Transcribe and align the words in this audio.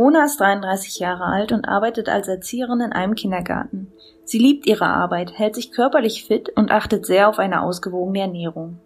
Mona 0.00 0.24
ist 0.24 0.40
33 0.40 0.98
Jahre 0.98 1.24
alt 1.24 1.52
und 1.52 1.68
arbeitet 1.68 2.08
als 2.08 2.26
Erzieherin 2.26 2.80
in 2.80 2.92
einem 2.94 3.14
Kindergarten. 3.14 3.92
Sie 4.24 4.38
liebt 4.38 4.66
ihre 4.66 4.86
Arbeit, 4.86 5.38
hält 5.38 5.54
sich 5.54 5.72
körperlich 5.72 6.24
fit 6.24 6.48
und 6.56 6.70
achtet 6.70 7.04
sehr 7.04 7.28
auf 7.28 7.38
eine 7.38 7.60
ausgewogene 7.60 8.20
Ernährung. 8.20 8.78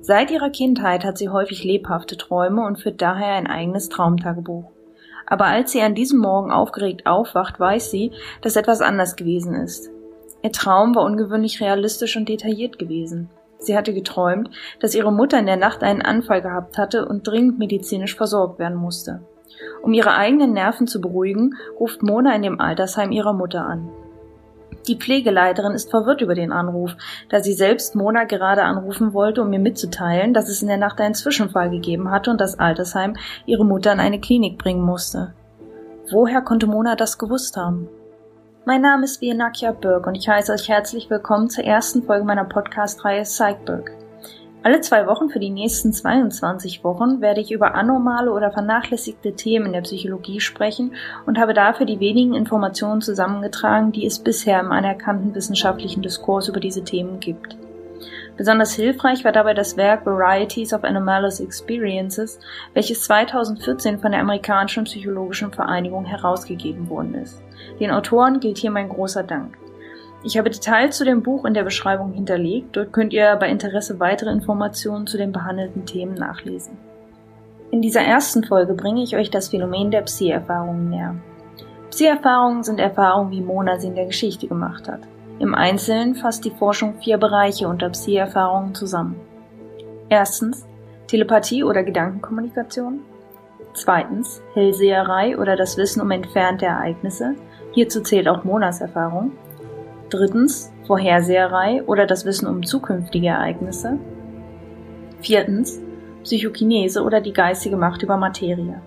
Seit 0.00 0.30
ihrer 0.30 0.48
Kindheit 0.48 1.04
hat 1.04 1.18
sie 1.18 1.28
häufig 1.28 1.64
lebhafte 1.64 2.16
Träume 2.16 2.64
und 2.64 2.78
führt 2.78 3.02
daher 3.02 3.34
ein 3.34 3.46
eigenes 3.46 3.90
Traumtagebuch. 3.90 4.70
Aber 5.26 5.44
als 5.44 5.70
sie 5.70 5.82
an 5.82 5.94
diesem 5.94 6.20
Morgen 6.20 6.50
aufgeregt 6.50 7.04
aufwacht, 7.04 7.60
weiß 7.60 7.90
sie, 7.90 8.12
dass 8.40 8.56
etwas 8.56 8.80
anders 8.80 9.16
gewesen 9.16 9.54
ist. 9.54 9.90
Ihr 10.42 10.52
Traum 10.52 10.94
war 10.94 11.04
ungewöhnlich 11.04 11.60
realistisch 11.60 12.16
und 12.16 12.26
detailliert 12.26 12.78
gewesen. 12.78 13.28
Sie 13.58 13.76
hatte 13.76 13.92
geträumt, 13.92 14.48
dass 14.80 14.94
ihre 14.94 15.12
Mutter 15.12 15.38
in 15.38 15.44
der 15.44 15.58
Nacht 15.58 15.82
einen 15.82 16.00
Anfall 16.00 16.40
gehabt 16.40 16.78
hatte 16.78 17.06
und 17.06 17.28
dringend 17.28 17.58
medizinisch 17.58 18.16
versorgt 18.16 18.58
werden 18.58 18.78
musste. 18.78 19.20
Um 19.82 19.92
ihre 19.92 20.14
eigenen 20.14 20.52
Nerven 20.52 20.86
zu 20.86 21.00
beruhigen, 21.00 21.54
ruft 21.78 22.02
Mona 22.02 22.34
in 22.34 22.42
dem 22.42 22.60
Altersheim 22.60 23.12
ihrer 23.12 23.32
Mutter 23.32 23.66
an. 23.66 23.90
Die 24.86 24.96
Pflegeleiterin 24.96 25.72
ist 25.72 25.90
verwirrt 25.90 26.20
über 26.20 26.34
den 26.34 26.52
Anruf, 26.52 26.94
da 27.30 27.40
sie 27.40 27.54
selbst 27.54 27.94
Mona 27.94 28.24
gerade 28.24 28.64
anrufen 28.64 29.14
wollte, 29.14 29.40
um 29.42 29.52
ihr 29.52 29.58
mitzuteilen, 29.58 30.34
dass 30.34 30.50
es 30.50 30.60
in 30.60 30.68
der 30.68 30.76
Nacht 30.76 31.00
einen 31.00 31.14
Zwischenfall 31.14 31.70
gegeben 31.70 32.10
hatte 32.10 32.30
und 32.30 32.40
das 32.40 32.58
Altersheim 32.58 33.16
ihre 33.46 33.64
Mutter 33.64 33.92
in 33.92 34.00
eine 34.00 34.20
Klinik 34.20 34.58
bringen 34.58 34.82
musste. 34.82 35.32
Woher 36.10 36.42
konnte 36.42 36.66
Mona 36.66 36.96
das 36.96 37.16
gewusst 37.16 37.56
haben? 37.56 37.88
Mein 38.66 38.82
Name 38.82 39.04
ist 39.04 39.22
Vienakia 39.22 39.72
Berg 39.72 40.06
und 40.06 40.16
ich 40.16 40.28
heiße 40.28 40.52
euch 40.52 40.68
herzlich 40.68 41.08
willkommen 41.08 41.48
zur 41.48 41.64
ersten 41.64 42.02
Folge 42.02 42.24
meiner 42.24 42.44
Podcast-Reihe 42.44 43.22
Psychberg. 43.22 44.03
Alle 44.64 44.80
zwei 44.80 45.06
Wochen 45.06 45.28
für 45.28 45.40
die 45.40 45.50
nächsten 45.50 45.92
22 45.92 46.84
Wochen 46.84 47.20
werde 47.20 47.42
ich 47.42 47.52
über 47.52 47.74
anormale 47.74 48.32
oder 48.32 48.50
vernachlässigte 48.50 49.34
Themen 49.34 49.74
der 49.74 49.82
Psychologie 49.82 50.40
sprechen 50.40 50.94
und 51.26 51.38
habe 51.38 51.52
dafür 51.52 51.84
die 51.84 52.00
wenigen 52.00 52.32
Informationen 52.32 53.02
zusammengetragen, 53.02 53.92
die 53.92 54.06
es 54.06 54.20
bisher 54.20 54.58
im 54.60 54.72
anerkannten 54.72 55.34
wissenschaftlichen 55.34 56.00
Diskurs 56.00 56.48
über 56.48 56.60
diese 56.60 56.82
Themen 56.82 57.20
gibt. 57.20 57.58
Besonders 58.38 58.72
hilfreich 58.72 59.22
war 59.22 59.32
dabei 59.32 59.52
das 59.52 59.76
Werk 59.76 60.06
Varieties 60.06 60.72
of 60.72 60.82
Anomalous 60.82 61.40
Experiences, 61.40 62.40
welches 62.72 63.02
2014 63.02 63.98
von 63.98 64.12
der 64.12 64.22
amerikanischen 64.22 64.84
psychologischen 64.84 65.52
Vereinigung 65.52 66.06
herausgegeben 66.06 66.88
worden 66.88 67.16
ist. 67.16 67.42
Den 67.80 67.90
Autoren 67.90 68.40
gilt 68.40 68.56
hier 68.56 68.70
mein 68.70 68.88
großer 68.88 69.24
Dank. 69.24 69.58
Ich 70.24 70.38
habe 70.38 70.48
Details 70.48 70.96
zu 70.96 71.04
dem 71.04 71.22
Buch 71.22 71.44
in 71.44 71.52
der 71.52 71.64
Beschreibung 71.64 72.12
hinterlegt. 72.12 72.74
Dort 72.74 72.94
könnt 72.94 73.12
ihr 73.12 73.36
bei 73.36 73.50
Interesse 73.50 74.00
weitere 74.00 74.30
Informationen 74.30 75.06
zu 75.06 75.18
den 75.18 75.32
behandelten 75.32 75.84
Themen 75.84 76.14
nachlesen. 76.14 76.78
In 77.70 77.82
dieser 77.82 78.00
ersten 78.00 78.42
Folge 78.42 78.72
bringe 78.72 79.02
ich 79.02 79.16
euch 79.16 79.30
das 79.30 79.48
Phänomen 79.48 79.90
der 79.90 80.00
Psi-Erfahrungen 80.00 80.88
näher. 80.88 81.14
Psi-Erfahrungen 81.90 82.62
sind 82.62 82.80
Erfahrungen, 82.80 83.32
wie 83.32 83.42
Mona 83.42 83.78
sie 83.78 83.88
in 83.88 83.96
der 83.96 84.06
Geschichte 84.06 84.46
gemacht 84.46 84.88
hat. 84.88 85.00
Im 85.40 85.54
Einzelnen 85.54 86.14
fasst 86.14 86.44
die 86.46 86.50
Forschung 86.50 86.94
vier 87.00 87.18
Bereiche 87.18 87.68
unter 87.68 87.90
Psi-Erfahrungen 87.90 88.74
zusammen. 88.74 89.16
Erstens 90.08 90.64
Telepathie 91.06 91.64
oder 91.64 91.82
Gedankenkommunikation. 91.82 93.00
Zweitens 93.74 94.40
Hellseherei 94.54 95.36
oder 95.36 95.56
das 95.56 95.76
Wissen 95.76 96.00
um 96.00 96.10
entfernte 96.10 96.64
Ereignisse. 96.64 97.34
Hierzu 97.72 98.00
zählt 98.00 98.28
auch 98.28 98.44
Monas 98.44 98.80
Erfahrung. 98.80 99.32
Drittens 100.14 100.72
Vorherseherei 100.86 101.82
oder 101.86 102.06
das 102.06 102.24
Wissen 102.24 102.46
um 102.46 102.64
zukünftige 102.64 103.26
Ereignisse. 103.26 103.98
Viertens 105.20 105.80
Psychokinese 106.22 107.02
oder 107.02 107.20
die 107.20 107.32
geistige 107.32 107.76
Macht 107.76 108.04
über 108.04 108.16
Materie. 108.16 108.80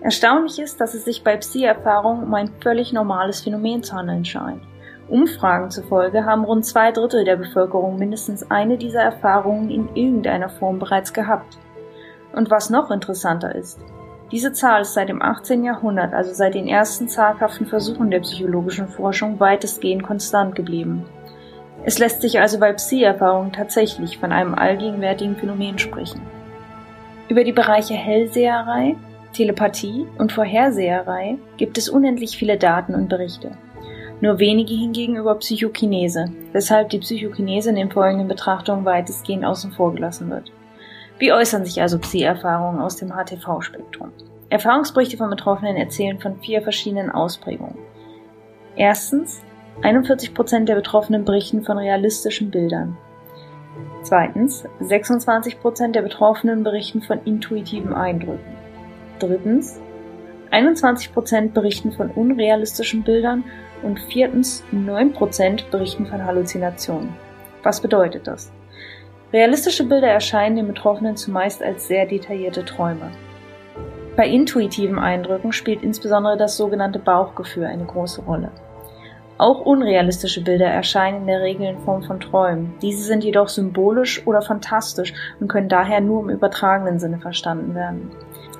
Erstaunlich 0.00 0.60
ist, 0.60 0.80
dass 0.80 0.94
es 0.94 1.04
sich 1.04 1.24
bei 1.24 1.36
Psi-Erfahrungen 1.36 2.22
um 2.22 2.32
ein 2.34 2.52
völlig 2.60 2.92
normales 2.92 3.40
Phänomen 3.40 3.82
zu 3.82 3.96
handeln 3.96 4.24
scheint. 4.24 4.62
Umfragen 5.08 5.72
zufolge 5.72 6.24
haben 6.24 6.44
rund 6.44 6.64
zwei 6.64 6.92
Drittel 6.92 7.24
der 7.24 7.34
Bevölkerung 7.34 7.98
mindestens 7.98 8.48
eine 8.52 8.78
dieser 8.78 9.02
Erfahrungen 9.02 9.68
in 9.68 9.88
irgendeiner 9.96 10.48
Form 10.48 10.78
bereits 10.78 11.12
gehabt. 11.12 11.58
Und 12.32 12.52
was 12.52 12.70
noch 12.70 12.92
interessanter 12.92 13.52
ist, 13.52 13.80
diese 14.32 14.52
Zahl 14.52 14.82
ist 14.82 14.94
seit 14.94 15.08
dem 15.08 15.22
18. 15.22 15.64
Jahrhundert, 15.64 16.14
also 16.14 16.32
seit 16.32 16.54
den 16.54 16.68
ersten 16.68 17.08
zaghaften 17.08 17.66
Versuchen 17.66 18.10
der 18.10 18.20
psychologischen 18.20 18.86
Forschung, 18.86 19.40
weitestgehend 19.40 20.04
konstant 20.04 20.54
geblieben. 20.54 21.04
Es 21.84 21.98
lässt 21.98 22.20
sich 22.20 22.38
also 22.40 22.60
bei 22.60 22.72
Psi-Erfahrungen 22.72 23.52
tatsächlich 23.52 24.18
von 24.18 24.32
einem 24.32 24.54
allgegenwärtigen 24.54 25.36
Phänomen 25.36 25.78
sprechen. 25.78 26.20
Über 27.28 27.42
die 27.42 27.52
Bereiche 27.52 27.94
Hellseherei, 27.94 28.96
Telepathie 29.32 30.06
und 30.18 30.32
Vorherseherei 30.32 31.38
gibt 31.56 31.78
es 31.78 31.88
unendlich 31.88 32.36
viele 32.36 32.58
Daten 32.58 32.94
und 32.94 33.08
Berichte. 33.08 33.52
Nur 34.20 34.38
wenige 34.38 34.74
hingegen 34.74 35.16
über 35.16 35.34
Psychokinese, 35.36 36.30
weshalb 36.52 36.90
die 36.90 36.98
Psychokinese 36.98 37.70
in 37.70 37.76
den 37.76 37.90
folgenden 37.90 38.28
Betrachtungen 38.28 38.84
weitestgehend 38.84 39.44
außen 39.44 39.72
vor 39.72 39.94
gelassen 39.94 40.28
wird. 40.30 40.52
Wie 41.20 41.34
äußern 41.34 41.66
sich 41.66 41.82
also 41.82 41.98
Psi-Erfahrungen 41.98 42.80
aus 42.80 42.96
dem 42.96 43.10
HTV-Spektrum? 43.10 44.10
Erfahrungsberichte 44.48 45.18
von 45.18 45.28
Betroffenen 45.28 45.76
erzählen 45.76 46.18
von 46.18 46.40
vier 46.40 46.62
verschiedenen 46.62 47.10
Ausprägungen. 47.10 47.76
Erstens, 48.74 49.42
41% 49.82 50.64
der 50.64 50.76
Betroffenen 50.76 51.26
berichten 51.26 51.62
von 51.62 51.76
realistischen 51.76 52.50
Bildern. 52.50 52.96
Zweitens, 54.02 54.64
26% 54.80 55.92
der 55.92 56.00
Betroffenen 56.00 56.64
berichten 56.64 57.02
von 57.02 57.22
intuitiven 57.26 57.92
Eindrücken. 57.92 58.56
Drittens, 59.18 59.78
21% 60.50 61.52
berichten 61.52 61.92
von 61.92 62.10
unrealistischen 62.12 63.02
Bildern 63.02 63.44
und 63.82 64.00
viertens, 64.00 64.64
9% 64.72 65.68
berichten 65.70 66.06
von 66.06 66.24
Halluzinationen. 66.24 67.10
Was 67.62 67.82
bedeutet 67.82 68.26
das? 68.26 68.50
Realistische 69.32 69.84
Bilder 69.84 70.08
erscheinen 70.08 70.56
den 70.56 70.66
Betroffenen 70.66 71.16
zumeist 71.16 71.62
als 71.62 71.86
sehr 71.86 72.04
detaillierte 72.04 72.64
Träume. 72.64 73.12
Bei 74.16 74.26
intuitiven 74.26 74.98
Eindrücken 74.98 75.52
spielt 75.52 75.82
insbesondere 75.84 76.36
das 76.36 76.56
sogenannte 76.56 76.98
Bauchgefühl 76.98 77.64
eine 77.64 77.84
große 77.84 78.22
Rolle. 78.22 78.50
Auch 79.38 79.60
unrealistische 79.60 80.42
Bilder 80.42 80.66
erscheinen 80.66 81.22
in 81.22 81.26
der 81.28 81.40
Regel 81.40 81.66
in 81.66 81.78
Form 81.78 82.02
von 82.02 82.20
Träumen. 82.20 82.74
Diese 82.82 83.04
sind 83.04 83.24
jedoch 83.24 83.48
symbolisch 83.48 84.26
oder 84.26 84.42
fantastisch 84.42 85.14
und 85.38 85.48
können 85.48 85.68
daher 85.68 86.00
nur 86.00 86.22
im 86.24 86.30
übertragenen 86.30 86.98
Sinne 86.98 87.20
verstanden 87.20 87.74
werden. 87.74 88.10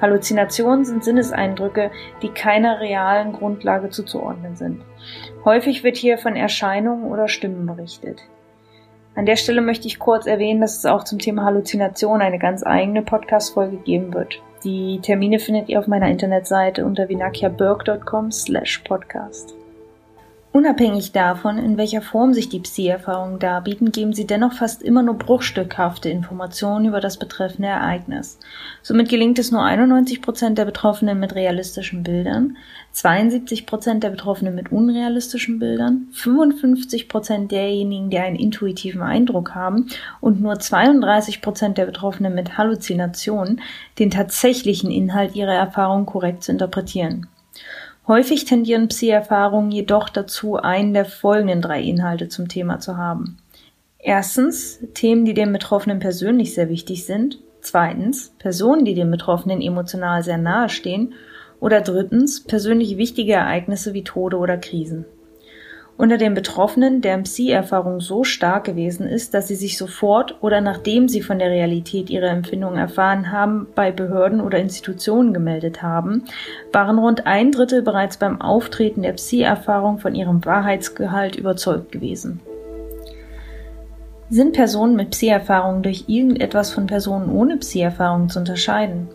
Halluzinationen 0.00 0.84
sind 0.84 1.04
Sinneseindrücke, 1.04 1.91
die 2.22 2.31
keiner 2.31 2.81
realen 2.81 3.32
Grundlage 3.32 3.91
zuzuordnen 3.91 4.56
sind. 4.56 4.81
Häufig 5.44 5.84
wird 5.84 5.98
hier 5.98 6.16
von 6.16 6.37
Erscheinungen 6.37 7.10
oder 7.10 7.28
Stimmen 7.28 7.66
berichtet. 7.66 8.22
An 9.15 9.26
der 9.26 9.37
Stelle 9.37 9.60
möchte 9.60 9.87
ich 9.87 9.98
kurz 9.98 10.26
erwähnen, 10.26 10.60
dass 10.60 10.78
es 10.78 10.87
auch 10.87 11.04
zum 11.04 11.19
Thema 11.19 11.44
Halluzination 11.44 12.22
eine 12.22 12.38
ganz 12.38 12.65
eigene 12.65 13.03
Podcast-Folge 13.03 13.78
geben 13.78 14.15
wird. 14.15 14.41
Die 14.65 15.00
Termine 15.00 15.38
findet 15.38 15.69
ihr 15.69 15.78
auf 15.78 15.87
meiner 15.87 16.09
Internetseite 16.09 16.84
unter 16.84 17.09
vinakiaberg.com 17.09 18.31
slash 18.31 18.78
podcast. 18.78 19.54
Unabhängig 20.53 21.12
davon, 21.12 21.59
in 21.59 21.77
welcher 21.77 22.03
Form 22.03 22.34
sich 22.34 22.49
die 22.49 22.59
Psi-Erfahrungen 22.59 23.38
darbieten, 23.38 23.93
geben 23.93 24.12
sie 24.12 24.27
dennoch 24.27 24.53
fast 24.53 24.83
immer 24.83 25.05
nur 25.05 25.16
bruchstückhafte 25.16 26.09
Informationen 26.09 26.87
über 26.87 27.00
das 27.00 27.19
betreffende 27.19 27.69
Ereignis. 27.69 28.37
Somit 28.83 29.09
gelingt 29.09 29.38
es 29.38 29.53
nur 29.53 29.62
91 29.62 30.21
Prozent 30.21 30.59
der 30.59 30.65
Betroffenen 30.65 31.21
mit 31.21 31.37
realistischen 31.37 32.03
Bildern, 32.03 32.56
72 32.91 33.65
Prozent 33.65 34.03
der 34.03 34.11
Betroffenen 34.11 34.56
mit 34.56 34.72
unrealistischen 34.72 35.61
Bildern, 35.61 36.09
55 36.15 37.09
Prozent 37.09 37.53
derjenigen, 37.53 38.11
die 38.11 38.19
einen 38.19 38.34
intuitiven 38.34 39.03
Eindruck 39.03 39.55
haben 39.55 39.87
und 40.21 40.41
nur 40.41 40.59
32 40.59 41.43
Prozent 41.43 41.78
der 41.78 41.87
Betroffenen 41.87 42.34
mit 42.34 42.59
Halluzinationen, 42.59 43.61
den 44.00 44.11
tatsächlichen 44.11 44.91
Inhalt 44.91 45.37
ihrer 45.37 45.55
Erfahrung 45.55 46.06
korrekt 46.06 46.43
zu 46.43 46.50
interpretieren. 46.50 47.28
Häufig 48.10 48.44
tendieren 48.44 48.88
Psi-Erfahrungen 48.88 49.70
jedoch 49.70 50.08
dazu, 50.08 50.56
einen 50.56 50.94
der 50.94 51.04
folgenden 51.04 51.62
drei 51.62 51.80
Inhalte 51.80 52.28
zum 52.28 52.48
Thema 52.48 52.80
zu 52.80 52.96
haben. 52.96 53.38
Erstens 54.00 54.80
Themen, 54.94 55.24
die 55.24 55.32
dem 55.32 55.52
Betroffenen 55.52 56.00
persönlich 56.00 56.52
sehr 56.52 56.68
wichtig 56.68 57.06
sind. 57.06 57.38
Zweitens 57.60 58.32
Personen, 58.40 58.84
die 58.84 58.94
dem 58.94 59.12
Betroffenen 59.12 59.62
emotional 59.62 60.24
sehr 60.24 60.38
nahe 60.38 60.68
stehen. 60.70 61.14
Oder 61.60 61.82
drittens 61.82 62.42
persönlich 62.42 62.96
wichtige 62.96 63.34
Ereignisse 63.34 63.94
wie 63.94 64.02
Tode 64.02 64.38
oder 64.38 64.56
Krisen. 64.58 65.04
Unter 66.00 66.17
den 66.17 66.32
Betroffenen, 66.32 67.02
deren 67.02 67.25
Psi-Erfahrung 67.25 68.00
so 68.00 68.25
stark 68.25 68.64
gewesen 68.64 69.06
ist, 69.06 69.35
dass 69.35 69.49
sie 69.49 69.55
sich 69.55 69.76
sofort 69.76 70.43
oder 70.43 70.62
nachdem 70.62 71.08
sie 71.08 71.20
von 71.20 71.38
der 71.38 71.50
Realität 71.50 72.08
ihrer 72.08 72.31
Empfindungen 72.31 72.79
erfahren 72.79 73.31
haben, 73.31 73.67
bei 73.75 73.93
Behörden 73.93 74.41
oder 74.41 74.58
Institutionen 74.58 75.35
gemeldet 75.35 75.82
haben, 75.82 76.25
waren 76.73 76.99
rund 76.99 77.26
ein 77.26 77.52
Drittel 77.52 77.82
bereits 77.82 78.17
beim 78.17 78.41
Auftreten 78.41 79.02
der 79.02 79.12
Psi-Erfahrung 79.12 79.99
von 79.99 80.14
ihrem 80.14 80.43
Wahrheitsgehalt 80.43 81.37
überzeugt 81.37 81.93
gewesen. 81.93 82.41
Sind 84.31 84.55
Personen 84.55 84.96
mit 84.96 85.11
Psi-Erfahrung 85.11 85.82
durch 85.82 86.05
irgendetwas 86.06 86.70
von 86.70 86.87
Personen 86.87 87.31
ohne 87.31 87.58
Psi-Erfahrung 87.58 88.31
zu 88.31 88.38
unterscheiden? 88.38 89.08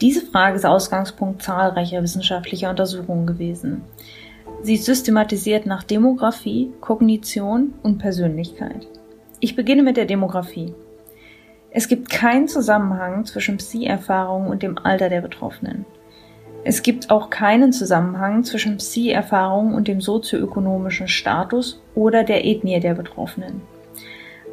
Diese 0.00 0.22
Frage 0.22 0.56
ist 0.56 0.64
Ausgangspunkt 0.64 1.42
zahlreicher 1.42 2.02
wissenschaftlicher 2.02 2.70
Untersuchungen 2.70 3.26
gewesen. 3.26 3.82
Sie 4.62 4.76
systematisiert 4.76 5.64
nach 5.64 5.82
Demografie, 5.82 6.70
Kognition 6.80 7.72
und 7.82 7.98
Persönlichkeit. 7.98 8.86
Ich 9.40 9.56
beginne 9.56 9.82
mit 9.82 9.96
der 9.96 10.04
Demografie. 10.04 10.74
Es 11.70 11.88
gibt 11.88 12.10
keinen 12.10 12.46
Zusammenhang 12.46 13.24
zwischen 13.24 13.56
Psi-Erfahrungen 13.56 14.48
und 14.48 14.62
dem 14.62 14.76
Alter 14.76 15.08
der 15.08 15.22
Betroffenen. 15.22 15.86
Es 16.62 16.82
gibt 16.82 17.10
auch 17.10 17.30
keinen 17.30 17.72
Zusammenhang 17.72 18.44
zwischen 18.44 18.76
Psi-Erfahrungen 18.76 19.72
und 19.74 19.88
dem 19.88 20.02
sozioökonomischen 20.02 21.08
Status 21.08 21.80
oder 21.94 22.22
der 22.22 22.44
Ethnie 22.44 22.80
der 22.80 22.92
Betroffenen. 22.92 23.62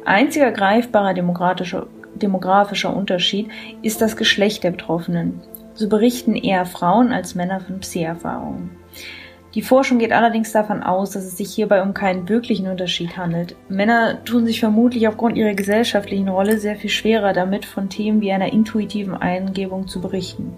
Einziger 0.06 0.52
greifbarer 0.52 1.12
demografischer 1.12 2.96
Unterschied 2.96 3.50
ist 3.82 4.00
das 4.00 4.16
Geschlecht 4.16 4.64
der 4.64 4.70
Betroffenen. 4.70 5.42
So 5.74 5.86
berichten 5.90 6.34
eher 6.34 6.64
Frauen 6.64 7.12
als 7.12 7.34
Männer 7.34 7.60
von 7.60 7.80
Psi-Erfahrungen. 7.80 8.70
Die 9.58 9.62
Forschung 9.62 9.98
geht 9.98 10.12
allerdings 10.12 10.52
davon 10.52 10.84
aus, 10.84 11.10
dass 11.10 11.24
es 11.24 11.36
sich 11.36 11.52
hierbei 11.52 11.82
um 11.82 11.92
keinen 11.92 12.28
wirklichen 12.28 12.68
Unterschied 12.68 13.16
handelt. 13.16 13.56
Männer 13.68 14.24
tun 14.24 14.46
sich 14.46 14.60
vermutlich 14.60 15.08
aufgrund 15.08 15.36
ihrer 15.36 15.54
gesellschaftlichen 15.54 16.28
Rolle 16.28 16.58
sehr 16.58 16.76
viel 16.76 16.90
schwerer 16.90 17.32
damit, 17.32 17.64
von 17.64 17.88
Themen 17.88 18.20
wie 18.20 18.30
einer 18.30 18.52
intuitiven 18.52 19.16
Eingebung 19.16 19.88
zu 19.88 20.00
berichten. 20.00 20.56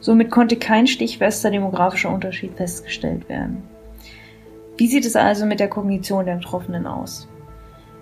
Somit 0.00 0.28
konnte 0.28 0.56
kein 0.56 0.88
stichfester 0.88 1.52
demografischer 1.52 2.10
Unterschied 2.10 2.56
festgestellt 2.56 3.28
werden. 3.28 3.62
Wie 4.76 4.88
sieht 4.88 5.06
es 5.06 5.14
also 5.14 5.46
mit 5.46 5.60
der 5.60 5.68
Kognition 5.68 6.26
der 6.26 6.34
Betroffenen 6.34 6.88
aus? 6.88 7.28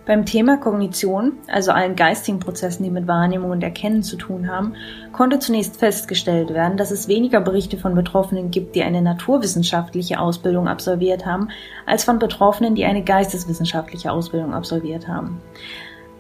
Beim 0.08 0.24
Thema 0.24 0.56
Kognition, 0.56 1.34
also 1.48 1.70
allen 1.70 1.94
geistigen 1.94 2.40
Prozessen, 2.40 2.82
die 2.82 2.88
mit 2.88 3.06
Wahrnehmung 3.06 3.50
und 3.50 3.62
Erkennen 3.62 4.02
zu 4.02 4.16
tun 4.16 4.50
haben, 4.50 4.72
konnte 5.12 5.38
zunächst 5.38 5.76
festgestellt 5.76 6.48
werden, 6.48 6.78
dass 6.78 6.90
es 6.90 7.08
weniger 7.08 7.42
Berichte 7.42 7.76
von 7.76 7.94
Betroffenen 7.94 8.50
gibt, 8.50 8.74
die 8.74 8.82
eine 8.82 9.02
naturwissenschaftliche 9.02 10.18
Ausbildung 10.18 10.66
absolviert 10.66 11.26
haben, 11.26 11.50
als 11.84 12.04
von 12.04 12.18
Betroffenen, 12.18 12.74
die 12.74 12.86
eine 12.86 13.04
geisteswissenschaftliche 13.04 14.10
Ausbildung 14.10 14.54
absolviert 14.54 15.08
haben. 15.08 15.42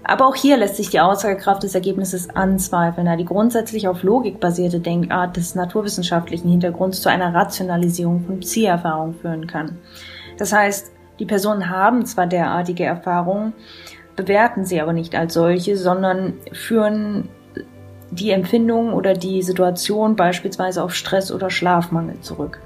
Aber 0.04 0.26
auch 0.26 0.36
hier 0.36 0.58
lässt 0.58 0.76
sich 0.76 0.90
die 0.90 1.00
Aussagekraft 1.00 1.62
des 1.62 1.74
Ergebnisses 1.74 2.28
anzweifeln, 2.28 3.06
da 3.06 3.16
die 3.16 3.24
grundsätzlich 3.24 3.88
auf 3.88 4.02
Logik 4.02 4.38
basierte 4.38 4.80
Denkart 4.80 5.38
des 5.38 5.54
naturwissenschaftlichen 5.54 6.50
Hintergrunds 6.50 7.00
zu 7.00 7.08
einer 7.08 7.32
Rationalisierung 7.32 8.22
von 8.26 8.40
Psi-Erfahrungen 8.40 9.14
führen 9.14 9.46
kann. 9.46 9.78
Das 10.36 10.52
heißt, 10.52 10.92
die 11.18 11.26
Personen 11.26 11.70
haben 11.70 12.06
zwar 12.06 12.26
derartige 12.26 12.84
Erfahrungen, 12.84 13.52
bewerten 14.16 14.64
sie 14.64 14.80
aber 14.80 14.92
nicht 14.92 15.14
als 15.14 15.34
solche, 15.34 15.76
sondern 15.76 16.34
führen 16.52 17.28
die 18.10 18.30
Empfindung 18.30 18.92
oder 18.92 19.14
die 19.14 19.42
Situation 19.42 20.16
beispielsweise 20.16 20.82
auf 20.82 20.94
Stress 20.94 21.30
oder 21.30 21.50
Schlafmangel 21.50 22.20
zurück. 22.20 22.60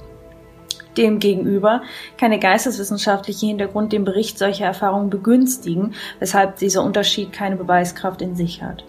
Demgegenüber 0.97 1.83
kann 2.19 2.31
der 2.31 2.41
geisteswissenschaftliche 2.41 3.47
Hintergrund 3.47 3.93
den 3.93 4.05
Bericht 4.05 4.39
solcher 4.39 4.67
Erfahrungen 4.67 5.11
begünstigen, 5.11 5.95
weshalb 6.19 6.57
dieser 6.57 6.85
Unterschied 6.85 7.33
keine 7.33 7.57
Beweiskraft 7.57 8.21
in 8.21 8.37
sich 8.37 8.63
hat. 8.63 8.85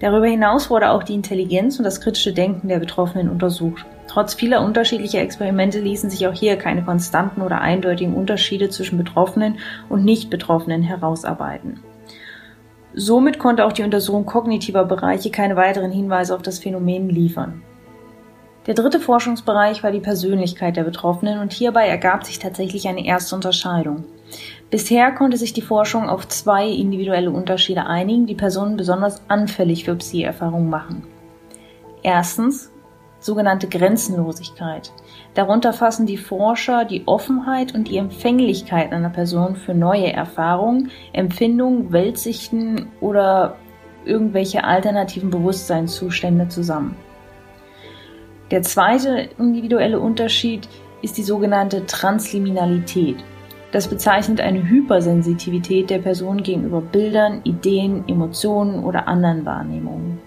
Darüber 0.00 0.26
hinaus 0.26 0.70
wurde 0.70 0.90
auch 0.90 1.02
die 1.02 1.14
Intelligenz 1.14 1.78
und 1.78 1.84
das 1.84 2.00
kritische 2.00 2.32
Denken 2.32 2.68
der 2.68 2.78
Betroffenen 2.78 3.28
untersucht. 3.28 3.84
Trotz 4.08 4.34
vieler 4.34 4.62
unterschiedlicher 4.62 5.20
Experimente 5.20 5.80
ließen 5.80 6.10
sich 6.10 6.26
auch 6.26 6.32
hier 6.32 6.56
keine 6.56 6.82
konstanten 6.82 7.42
oder 7.42 7.60
eindeutigen 7.60 8.14
Unterschiede 8.14 8.70
zwischen 8.70 8.98
Betroffenen 8.98 9.58
und 9.88 10.04
Nicht-Betroffenen 10.04 10.82
herausarbeiten. 10.82 11.80
Somit 12.94 13.38
konnte 13.38 13.66
auch 13.66 13.72
die 13.72 13.82
Untersuchung 13.82 14.24
kognitiver 14.24 14.84
Bereiche 14.84 15.30
keine 15.30 15.56
weiteren 15.56 15.92
Hinweise 15.92 16.34
auf 16.34 16.42
das 16.42 16.58
Phänomen 16.58 17.10
liefern. 17.10 17.62
Der 18.66 18.74
dritte 18.74 18.98
Forschungsbereich 18.98 19.82
war 19.82 19.92
die 19.92 20.00
Persönlichkeit 20.00 20.76
der 20.76 20.84
Betroffenen 20.84 21.38
und 21.38 21.52
hierbei 21.52 21.86
ergab 21.86 22.24
sich 22.24 22.38
tatsächlich 22.38 22.88
eine 22.88 23.04
erste 23.06 23.34
Unterscheidung. 23.34 24.04
Bisher 24.70 25.12
konnte 25.12 25.36
sich 25.36 25.52
die 25.52 25.62
Forschung 25.62 26.08
auf 26.08 26.28
zwei 26.28 26.66
individuelle 26.68 27.30
Unterschiede 27.30 27.86
einigen, 27.86 28.26
die 28.26 28.34
Personen 28.34 28.76
besonders 28.76 29.22
anfällig 29.28 29.84
für 29.84 29.94
Psi-Erfahrungen 29.94 30.68
machen. 30.68 31.06
Erstens 32.02 32.70
sogenannte 33.20 33.68
Grenzenlosigkeit. 33.68 34.92
Darunter 35.34 35.72
fassen 35.72 36.06
die 36.06 36.16
Forscher 36.16 36.84
die 36.84 37.06
Offenheit 37.06 37.74
und 37.74 37.88
die 37.88 37.96
Empfänglichkeit 37.96 38.92
einer 38.92 39.10
Person 39.10 39.56
für 39.56 39.74
neue 39.74 40.12
Erfahrungen, 40.12 40.90
Empfindungen, 41.12 41.92
Weltsichten 41.92 42.88
oder 43.00 43.56
irgendwelche 44.04 44.64
alternativen 44.64 45.30
Bewusstseinszustände 45.30 46.48
zusammen. 46.48 46.96
Der 48.50 48.62
zweite 48.62 49.28
individuelle 49.38 50.00
Unterschied 50.00 50.68
ist 51.02 51.18
die 51.18 51.22
sogenannte 51.22 51.84
Transliminalität. 51.86 53.16
Das 53.72 53.86
bezeichnet 53.88 54.40
eine 54.40 54.66
Hypersensitivität 54.66 55.90
der 55.90 55.98
Person 55.98 56.42
gegenüber 56.42 56.80
Bildern, 56.80 57.42
Ideen, 57.44 58.04
Emotionen 58.08 58.82
oder 58.82 59.06
anderen 59.06 59.44
Wahrnehmungen. 59.44 60.18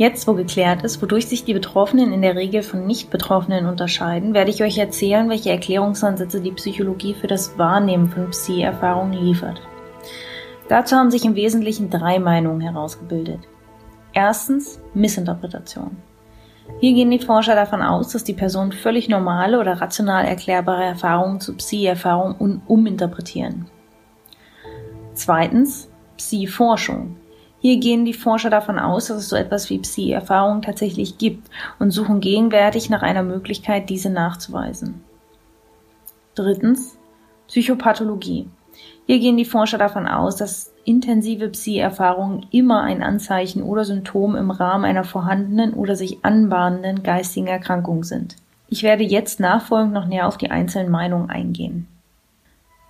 Jetzt, 0.00 0.26
wo 0.26 0.32
geklärt 0.32 0.82
ist, 0.82 1.02
wodurch 1.02 1.26
sich 1.28 1.44
die 1.44 1.52
Betroffenen 1.52 2.14
in 2.14 2.22
der 2.22 2.34
Regel 2.34 2.62
von 2.62 2.86
Nicht-Betroffenen 2.86 3.66
unterscheiden, 3.66 4.32
werde 4.32 4.50
ich 4.50 4.62
euch 4.62 4.78
erzählen, 4.78 5.28
welche 5.28 5.50
Erklärungsansätze 5.50 6.40
die 6.40 6.52
Psychologie 6.52 7.12
für 7.12 7.26
das 7.26 7.58
Wahrnehmen 7.58 8.08
von 8.08 8.30
Psi-Erfahrungen 8.30 9.12
liefert. 9.12 9.60
Dazu 10.70 10.96
haben 10.96 11.10
sich 11.10 11.26
im 11.26 11.34
Wesentlichen 11.34 11.90
drei 11.90 12.18
Meinungen 12.18 12.62
herausgebildet. 12.62 13.40
Erstens 14.14 14.80
Missinterpretation. 14.94 15.98
Hier 16.78 16.94
gehen 16.94 17.10
die 17.10 17.18
Forscher 17.18 17.54
davon 17.54 17.82
aus, 17.82 18.08
dass 18.08 18.24
die 18.24 18.32
Personen 18.32 18.72
völlig 18.72 19.10
normale 19.10 19.60
oder 19.60 19.82
rational 19.82 20.24
erklärbare 20.24 20.84
Erfahrungen 20.84 21.40
zu 21.40 21.54
Psi-Erfahrungen 21.54 22.62
uminterpretieren. 22.66 23.66
Zweitens 25.12 25.90
Psi-Forschung. 26.16 27.19
Hier 27.60 27.78
gehen 27.78 28.04
die 28.04 28.14
Forscher 28.14 28.50
davon 28.50 28.78
aus, 28.78 29.06
dass 29.06 29.18
es 29.18 29.28
so 29.28 29.36
etwas 29.36 29.68
wie 29.68 29.78
Psi-Erfahrungen 29.78 30.62
tatsächlich 30.62 31.18
gibt 31.18 31.50
und 31.78 31.90
suchen 31.90 32.20
gegenwärtig 32.20 32.88
nach 32.88 33.02
einer 33.02 33.22
Möglichkeit, 33.22 33.90
diese 33.90 34.10
nachzuweisen. 34.10 35.04
Drittens 36.34 36.96
Psychopathologie. 37.48 38.48
Hier 39.06 39.18
gehen 39.18 39.36
die 39.36 39.44
Forscher 39.44 39.76
davon 39.76 40.06
aus, 40.06 40.36
dass 40.36 40.72
intensive 40.84 41.48
Psi-Erfahrungen 41.48 42.46
immer 42.52 42.82
ein 42.82 43.02
Anzeichen 43.02 43.62
oder 43.62 43.84
Symptom 43.84 44.36
im 44.36 44.50
Rahmen 44.50 44.84
einer 44.84 45.04
vorhandenen 45.04 45.74
oder 45.74 45.96
sich 45.96 46.24
anbahnenden 46.24 47.02
geistigen 47.02 47.48
Erkrankung 47.48 48.04
sind. 48.04 48.36
Ich 48.68 48.84
werde 48.84 49.02
jetzt 49.02 49.40
nachfolgend 49.40 49.92
noch 49.92 50.06
näher 50.06 50.28
auf 50.28 50.38
die 50.38 50.50
einzelnen 50.50 50.90
Meinungen 50.90 51.28
eingehen. 51.28 51.88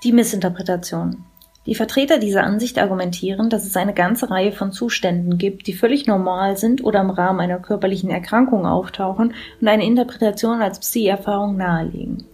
Die 0.05 0.13
Missinterpretation. 0.13 1.25
Die 1.67 1.75
Vertreter 1.75 2.19
dieser 2.19 2.43
Ansicht 2.43 2.79
argumentieren, 2.79 3.51
dass 3.51 3.67
es 3.67 3.77
eine 3.77 3.93
ganze 3.93 4.31
Reihe 4.31 4.51
von 4.51 4.73
Zuständen 4.73 5.37
gibt, 5.37 5.67
die 5.67 5.75
völlig 5.75 6.07
normal 6.07 6.57
sind 6.57 6.83
oder 6.83 7.01
im 7.03 7.11
Rahmen 7.11 7.41
einer 7.41 7.59
körperlichen 7.59 8.09
Erkrankung 8.09 8.65
auftauchen 8.65 9.35
und 9.61 9.69
eine 9.69 9.85
Interpretation 9.85 10.63
als 10.63 10.81
Psi-Erfahrung 10.81 11.59
nahelegen. 11.59 12.25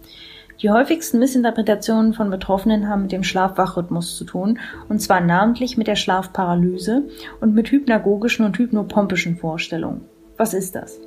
Die 0.61 0.71
häufigsten 0.71 1.19
Missinterpretationen 1.19 2.13
von 2.13 2.29
Betroffenen 2.29 2.87
haben 2.87 3.03
mit 3.03 3.11
dem 3.11 3.23
Schlafwachrhythmus 3.23 4.15
zu 4.15 4.23
tun, 4.23 4.59
und 4.87 5.01
zwar 5.01 5.19
namentlich 5.19 5.77
mit 5.77 5.87
der 5.87 5.97
Schlafparalyse 5.97 7.03
und 7.41 7.53
mit 7.53 7.69
hypnagogischen 7.69 8.45
und 8.45 8.57
hypnopompischen 8.57 9.35
Vorstellungen. 9.35 10.05
Was 10.37 10.53
ist 10.53 10.73
das? 10.73 10.99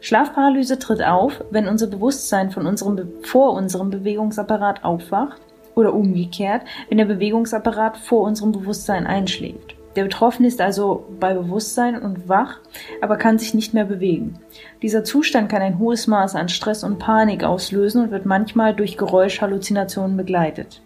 Schlafparalyse 0.00 0.78
tritt 0.78 1.02
auf, 1.02 1.44
wenn 1.50 1.68
unser 1.68 1.88
Bewusstsein 1.88 2.50
von 2.50 2.66
unserem, 2.66 3.08
vor 3.22 3.52
unserem 3.52 3.90
Bewegungsapparat 3.90 4.84
aufwacht 4.84 5.40
oder 5.74 5.94
umgekehrt, 5.94 6.62
wenn 6.88 6.98
der 6.98 7.04
Bewegungsapparat 7.06 7.96
vor 7.96 8.22
unserem 8.22 8.52
Bewusstsein 8.52 9.06
einschläft. 9.06 9.76
Der 9.96 10.04
Betroffene 10.04 10.48
ist 10.48 10.60
also 10.60 11.06
bei 11.20 11.34
Bewusstsein 11.34 12.00
und 12.00 12.28
wach, 12.28 12.60
aber 13.02 13.16
kann 13.16 13.38
sich 13.38 13.52
nicht 13.52 13.74
mehr 13.74 13.84
bewegen. 13.84 14.38
Dieser 14.80 15.04
Zustand 15.04 15.50
kann 15.50 15.60
ein 15.60 15.78
hohes 15.78 16.06
Maß 16.06 16.34
an 16.34 16.48
Stress 16.48 16.82
und 16.82 16.98
Panik 16.98 17.44
auslösen 17.44 18.04
und 18.04 18.10
wird 18.10 18.24
manchmal 18.24 18.74
durch 18.74 18.96
Geräuschhalluzinationen 18.96 20.16
begleitet. 20.16 20.80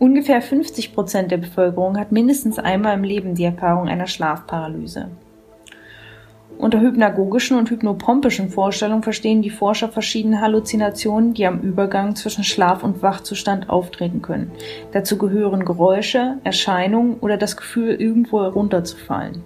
Ungefähr 0.00 0.42
50 0.42 0.92
Prozent 0.94 1.30
der 1.30 1.36
Bevölkerung 1.36 1.96
hat 1.96 2.10
mindestens 2.10 2.58
einmal 2.58 2.94
im 2.94 3.04
Leben 3.04 3.36
die 3.36 3.44
Erfahrung 3.44 3.88
einer 3.88 4.08
Schlafparalyse. 4.08 5.08
Unter 6.58 6.80
hypnagogischen 6.80 7.58
und 7.58 7.70
hypnopompischen 7.70 8.48
Vorstellungen 8.48 9.02
verstehen 9.02 9.42
die 9.42 9.50
Forscher 9.50 9.88
verschiedene 9.88 10.40
Halluzinationen, 10.40 11.34
die 11.34 11.46
am 11.46 11.60
Übergang 11.60 12.14
zwischen 12.14 12.44
Schlaf- 12.44 12.84
und 12.84 13.02
Wachzustand 13.02 13.68
auftreten 13.68 14.22
können. 14.22 14.52
Dazu 14.92 15.18
gehören 15.18 15.64
Geräusche, 15.64 16.38
Erscheinungen 16.44 17.18
oder 17.20 17.36
das 17.36 17.56
Gefühl, 17.56 17.94
irgendwo 17.94 18.42
herunterzufallen. 18.42 19.42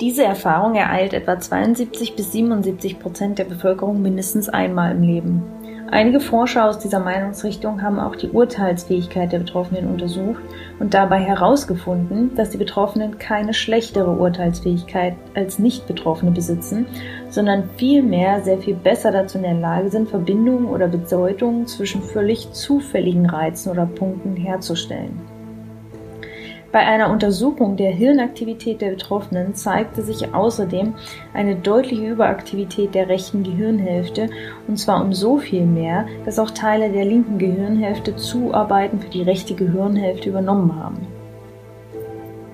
Diese 0.00 0.24
Erfahrung 0.24 0.74
ereilt 0.74 1.14
etwa 1.14 1.40
72 1.40 2.16
bis 2.16 2.32
77 2.32 2.98
Prozent 2.98 3.38
der 3.38 3.44
Bevölkerung 3.44 4.02
mindestens 4.02 4.50
einmal 4.50 4.92
im 4.92 5.02
Leben. 5.02 5.42
Einige 5.88 6.18
Forscher 6.18 6.68
aus 6.68 6.80
dieser 6.80 6.98
Meinungsrichtung 6.98 7.80
haben 7.80 8.00
auch 8.00 8.16
die 8.16 8.28
Urteilsfähigkeit 8.28 9.30
der 9.30 9.38
Betroffenen 9.38 9.86
untersucht 9.86 10.42
und 10.80 10.94
dabei 10.94 11.20
herausgefunden, 11.20 12.34
dass 12.34 12.50
die 12.50 12.56
Betroffenen 12.56 13.18
keine 13.18 13.54
schlechtere 13.54 14.10
Urteilsfähigkeit 14.10 15.14
als 15.34 15.60
Nicht-Betroffene 15.60 16.32
besitzen, 16.32 16.86
sondern 17.30 17.70
vielmehr 17.76 18.42
sehr 18.42 18.58
viel 18.58 18.74
besser 18.74 19.12
dazu 19.12 19.38
in 19.38 19.44
der 19.44 19.54
Lage 19.54 19.90
sind, 19.90 20.08
Verbindungen 20.08 20.66
oder 20.66 20.88
Bedeutungen 20.88 21.68
zwischen 21.68 22.02
völlig 22.02 22.50
zufälligen 22.52 23.30
Reizen 23.30 23.70
oder 23.70 23.86
Punkten 23.86 24.34
herzustellen. 24.34 25.35
Bei 26.76 26.84
einer 26.84 27.08
Untersuchung 27.10 27.76
der 27.78 27.90
Hirnaktivität 27.90 28.82
der 28.82 28.90
Betroffenen 28.90 29.54
zeigte 29.54 30.02
sich 30.02 30.34
außerdem 30.34 30.92
eine 31.32 31.56
deutliche 31.56 32.06
Überaktivität 32.06 32.94
der 32.94 33.08
rechten 33.08 33.44
Gehirnhälfte, 33.44 34.28
und 34.68 34.76
zwar 34.78 35.02
um 35.02 35.14
so 35.14 35.38
viel 35.38 35.64
mehr, 35.64 36.04
dass 36.26 36.38
auch 36.38 36.50
Teile 36.50 36.92
der 36.92 37.06
linken 37.06 37.38
Gehirnhälfte 37.38 38.16
Zuarbeiten 38.16 39.00
für 39.00 39.08
die 39.08 39.22
rechte 39.22 39.54
Gehirnhälfte 39.54 40.28
übernommen 40.28 40.78
haben. 40.78 41.06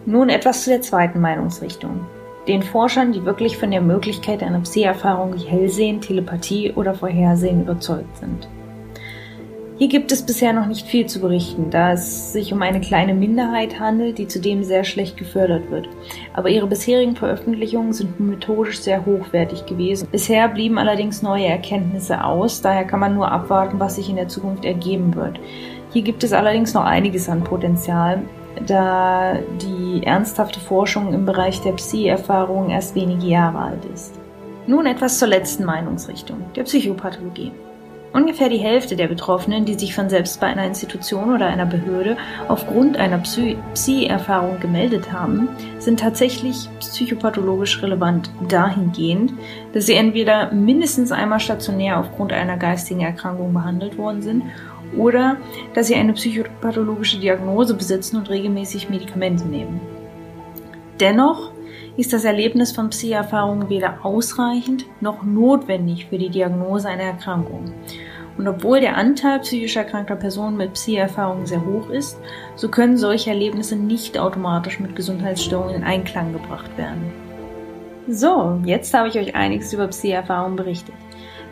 Nun 0.06 0.28
etwas 0.28 0.62
zu 0.62 0.70
der 0.70 0.82
zweiten 0.82 1.20
Meinungsrichtung. 1.20 2.06
Den 2.46 2.62
Forschern, 2.62 3.10
die 3.10 3.24
wirklich 3.24 3.58
von 3.58 3.72
der 3.72 3.80
Möglichkeit 3.80 4.44
einer 4.44 4.60
Psi-Erfahrung 4.60 5.34
wie 5.34 5.48
Hellsehen, 5.48 6.00
Telepathie 6.00 6.70
oder 6.70 6.94
Vorhersehen 6.94 7.62
überzeugt 7.62 8.18
sind. 8.18 8.46
Hier 9.82 9.88
gibt 9.88 10.12
es 10.12 10.22
bisher 10.22 10.52
noch 10.52 10.66
nicht 10.66 10.86
viel 10.86 11.06
zu 11.06 11.18
berichten, 11.18 11.70
da 11.70 11.90
es 11.90 12.32
sich 12.32 12.52
um 12.52 12.62
eine 12.62 12.80
kleine 12.80 13.14
Minderheit 13.14 13.80
handelt, 13.80 14.18
die 14.18 14.28
zudem 14.28 14.62
sehr 14.62 14.84
schlecht 14.84 15.16
gefördert 15.16 15.72
wird. 15.72 15.88
Aber 16.34 16.50
ihre 16.50 16.68
bisherigen 16.68 17.16
Veröffentlichungen 17.16 17.92
sind 17.92 18.20
methodisch 18.20 18.78
sehr 18.78 19.04
hochwertig 19.04 19.66
gewesen. 19.66 20.06
Bisher 20.12 20.46
blieben 20.48 20.78
allerdings 20.78 21.22
neue 21.22 21.46
Erkenntnisse 21.46 22.22
aus, 22.22 22.62
daher 22.62 22.84
kann 22.84 23.00
man 23.00 23.16
nur 23.16 23.32
abwarten, 23.32 23.80
was 23.80 23.96
sich 23.96 24.08
in 24.08 24.14
der 24.14 24.28
Zukunft 24.28 24.64
ergeben 24.64 25.16
wird. 25.16 25.40
Hier 25.92 26.02
gibt 26.02 26.22
es 26.22 26.32
allerdings 26.32 26.74
noch 26.74 26.84
einiges 26.84 27.28
an 27.28 27.42
Potenzial, 27.42 28.22
da 28.64 29.34
die 29.60 30.06
ernsthafte 30.06 30.60
Forschung 30.60 31.12
im 31.12 31.26
Bereich 31.26 31.60
der 31.60 31.72
Psi-Erfahrung 31.72 32.70
erst 32.70 32.94
wenige 32.94 33.26
Jahre 33.26 33.58
alt 33.58 33.84
ist. 33.92 34.14
Nun 34.68 34.86
etwas 34.86 35.18
zur 35.18 35.26
letzten 35.26 35.64
Meinungsrichtung, 35.64 36.38
der 36.54 36.62
Psychopathologie. 36.62 37.50
Ungefähr 38.12 38.50
die 38.50 38.58
Hälfte 38.58 38.94
der 38.94 39.08
Betroffenen, 39.08 39.64
die 39.64 39.78
sich 39.78 39.94
von 39.94 40.10
selbst 40.10 40.38
bei 40.38 40.48
einer 40.48 40.66
Institution 40.66 41.34
oder 41.34 41.46
einer 41.46 41.64
Behörde 41.64 42.18
aufgrund 42.46 42.98
einer 42.98 43.18
Psi-Erfahrung 43.18 44.60
gemeldet 44.60 45.12
haben, 45.12 45.48
sind 45.78 46.00
tatsächlich 46.00 46.68
psychopathologisch 46.78 47.82
relevant 47.82 48.30
dahingehend, 48.48 49.32
dass 49.72 49.86
sie 49.86 49.94
entweder 49.94 50.52
mindestens 50.52 51.10
einmal 51.10 51.40
stationär 51.40 51.98
aufgrund 51.98 52.34
einer 52.34 52.58
geistigen 52.58 53.00
Erkrankung 53.00 53.54
behandelt 53.54 53.96
worden 53.96 54.20
sind 54.20 54.42
oder 54.94 55.38
dass 55.72 55.86
sie 55.86 55.94
eine 55.94 56.12
psychopathologische 56.12 57.18
Diagnose 57.18 57.74
besitzen 57.74 58.18
und 58.18 58.28
regelmäßig 58.28 58.90
Medikamente 58.90 59.46
nehmen. 59.46 59.80
Dennoch 61.00 61.51
ist 61.96 62.12
das 62.12 62.24
Erlebnis 62.24 62.72
von 62.72 62.90
Psi-Erfahrungen 62.90 63.68
weder 63.68 64.04
ausreichend 64.04 64.86
noch 65.00 65.22
notwendig 65.22 66.06
für 66.06 66.18
die 66.18 66.30
Diagnose 66.30 66.88
einer 66.88 67.02
Erkrankung. 67.02 67.72
Und 68.38 68.48
obwohl 68.48 68.80
der 68.80 68.96
Anteil 68.96 69.40
psychisch 69.40 69.76
erkrankter 69.76 70.16
Personen 70.16 70.56
mit 70.56 70.72
Psi-Erfahrungen 70.72 71.46
sehr 71.46 71.64
hoch 71.66 71.90
ist, 71.90 72.18
so 72.56 72.68
können 72.68 72.96
solche 72.96 73.30
Erlebnisse 73.30 73.76
nicht 73.76 74.18
automatisch 74.18 74.80
mit 74.80 74.96
Gesundheitsstörungen 74.96 75.76
in 75.76 75.84
Einklang 75.84 76.32
gebracht 76.32 76.70
werden. 76.78 77.12
So, 78.08 78.58
jetzt 78.64 78.94
habe 78.94 79.08
ich 79.08 79.18
euch 79.18 79.34
einiges 79.34 79.72
über 79.72 79.86
Psi-Erfahrungen 79.86 80.56
berichtet. 80.56 80.94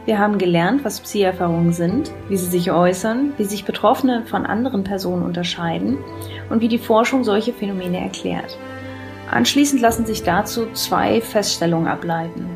Wir 0.06 0.18
haben 0.18 0.38
gelernt, 0.38 0.82
was 0.82 1.00
Psi-Erfahrungen 1.00 1.74
sind, 1.74 2.10
wie 2.30 2.36
sie 2.38 2.46
sich 2.46 2.72
äußern, 2.72 3.34
wie 3.36 3.44
sich 3.44 3.66
Betroffene 3.66 4.24
von 4.24 4.46
anderen 4.46 4.82
Personen 4.82 5.22
unterscheiden 5.22 5.98
und 6.48 6.62
wie 6.62 6.68
die 6.68 6.78
Forschung 6.78 7.22
solche 7.24 7.52
Phänomene 7.52 8.00
erklärt. 8.00 8.56
Anschließend 9.30 9.80
lassen 9.80 10.06
sich 10.06 10.24
dazu 10.24 10.66
zwei 10.72 11.20
Feststellungen 11.20 11.86
ableiten. 11.86 12.48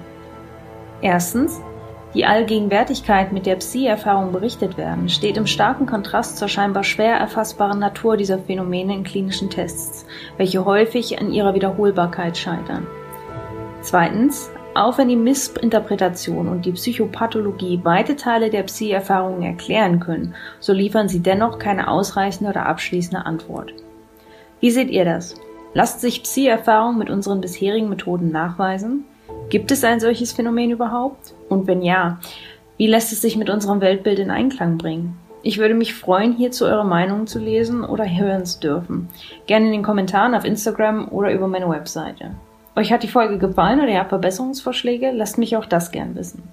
Erstens, 1.01 1.61
die 2.15 2.25
Allgegenwärtigkeit, 2.25 3.33
mit 3.33 3.47
der 3.47 3.57
Psi-Erfahrungen 3.57 4.33
berichtet 4.33 4.77
werden, 4.77 5.09
steht 5.09 5.37
im 5.37 5.47
starken 5.47 5.87
Kontrast 5.87 6.37
zur 6.37 6.49
scheinbar 6.49 6.85
schwer 6.85 7.15
erfassbaren 7.15 7.79
Natur 7.79 8.17
dieser 8.17 8.39
Phänomene 8.39 8.95
in 8.95 9.05
klinischen 9.05 9.51
Tests, 9.51 10.07
welche 10.37 10.65
häufig 10.65 11.19
an 11.21 11.33
ihrer 11.33 11.55
Wiederholbarkeit 11.55 12.37
scheitern. 12.37 12.87
Zweitens, 13.81 14.51
auch 14.75 14.99
wenn 14.99 15.09
die 15.09 15.17
Missinterpretation 15.17 16.49
und 16.49 16.67
die 16.67 16.73
Psychopathologie 16.73 17.81
weite 17.85 18.17
Teile 18.17 18.51
der 18.51 18.65
Psi-Erfahrungen 18.65 19.43
erklären 19.43 20.01
können, 20.01 20.35
so 20.59 20.73
liefern 20.73 21.09
sie 21.09 21.21
dennoch 21.21 21.61
keine 21.61 21.89
ausreichende 21.89 22.51
oder 22.51 22.67
abschließende 22.67 23.25
Antwort. 23.25 23.73
Wie 24.61 24.71
seht 24.71 24.91
ihr 24.91 25.05
das? 25.05 25.37
Lasst 25.77 26.01
sich 26.01 26.23
Psi-Erfahrung 26.23 26.99
mit 26.99 27.11
unseren 27.11 27.41
bisherigen 27.41 27.89
Methoden 27.89 28.31
nachweisen? 28.31 29.05
Gibt 29.51 29.73
es 29.73 29.83
ein 29.83 29.99
solches 29.99 30.33
Phänomen 30.33 30.71
überhaupt? 30.71 31.35
Und 31.49 31.67
wenn 31.67 31.83
ja, 31.83 32.21
wie 32.77 32.87
lässt 32.87 33.13
es 33.13 33.21
sich 33.21 33.37
mit 33.37 33.51
unserem 33.51 33.81
Weltbild 33.81 34.21
in 34.21 34.31
Einklang 34.31 34.79
bringen? 34.79 35.19
Ich 35.43 35.59
würde 35.59 35.75
mich 35.75 35.93
freuen, 35.93 36.33
hierzu 36.33 36.65
eure 36.65 36.87
Meinungen 36.87 37.27
zu 37.27 37.41
lesen 37.41 37.85
oder 37.85 38.05
hören 38.05 38.47
zu 38.47 38.61
dürfen. 38.61 39.09
Gerne 39.47 39.67
in 39.67 39.73
den 39.73 39.83
Kommentaren 39.83 40.37
auf 40.37 40.45
Instagram 40.45 41.09
oder 41.09 41.33
über 41.33 41.49
meine 41.49 41.69
Webseite. 41.69 42.31
Euch 42.77 42.93
hat 42.93 43.03
die 43.03 43.09
Folge 43.09 43.39
gefallen 43.39 43.81
oder 43.81 43.89
ihr 43.89 43.99
habt 43.99 44.11
Verbesserungsvorschläge? 44.11 45.11
Lasst 45.11 45.39
mich 45.39 45.57
auch 45.57 45.67
das 45.67 45.91
gern 45.91 46.15
wissen. 46.15 46.45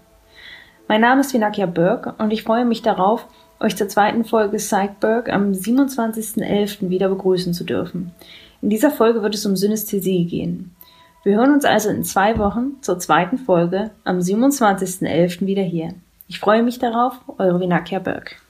Mein 0.87 1.01
Name 1.01 1.21
ist 1.21 1.33
Vinakia 1.33 1.67
Burke 1.67 2.15
und 2.17 2.31
ich 2.31 2.41
freue 2.41 2.65
mich 2.65 2.81
darauf, 2.81 3.27
euch 3.59 3.75
zur 3.77 3.87
zweiten 3.87 4.25
Folge 4.25 4.57
Psychberg 4.57 5.31
am 5.31 5.51
27.11. 5.51 6.89
wieder 6.89 7.07
begrüßen 7.07 7.53
zu 7.53 7.63
dürfen. 7.63 8.11
In 8.61 8.69
dieser 8.69 8.91
Folge 8.91 9.23
wird 9.23 9.35
es 9.35 9.45
um 9.45 9.55
Synästhesie 9.55 10.25
gehen. 10.25 10.75
Wir 11.23 11.35
hören 11.35 11.53
uns 11.53 11.65
also 11.65 11.89
in 11.89 12.03
zwei 12.03 12.37
Wochen 12.37 12.81
zur 12.81 12.99
zweiten 12.99 13.37
Folge 13.37 13.91
am 14.03 14.19
27.11. 14.19 15.45
wieder 15.45 15.63
hier. 15.63 15.93
Ich 16.27 16.39
freue 16.39 16.63
mich 16.63 16.79
darauf, 16.79 17.13
eure 17.37 17.59
Vinakia 17.59 17.99
Berg. 17.99 18.40